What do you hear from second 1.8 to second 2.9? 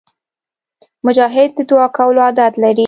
کولو عادت لري.